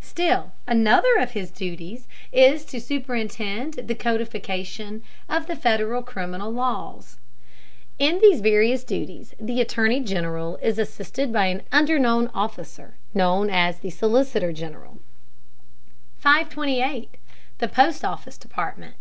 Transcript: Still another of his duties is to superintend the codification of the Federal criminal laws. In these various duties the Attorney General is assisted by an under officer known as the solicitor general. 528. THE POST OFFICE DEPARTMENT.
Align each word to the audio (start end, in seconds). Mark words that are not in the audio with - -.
Still 0.00 0.50
another 0.66 1.14
of 1.20 1.30
his 1.30 1.52
duties 1.52 2.08
is 2.32 2.64
to 2.64 2.80
superintend 2.80 3.74
the 3.74 3.94
codification 3.94 5.04
of 5.28 5.46
the 5.46 5.54
Federal 5.54 6.02
criminal 6.02 6.50
laws. 6.50 7.18
In 7.96 8.18
these 8.18 8.40
various 8.40 8.82
duties 8.82 9.32
the 9.38 9.60
Attorney 9.60 10.00
General 10.00 10.56
is 10.60 10.80
assisted 10.80 11.32
by 11.32 11.46
an 11.46 11.62
under 11.70 12.04
officer 12.34 12.96
known 13.14 13.48
as 13.48 13.78
the 13.78 13.90
solicitor 13.90 14.52
general. 14.52 14.98
528. 16.16 17.14
THE 17.58 17.68
POST 17.68 18.04
OFFICE 18.04 18.38
DEPARTMENT. 18.38 18.96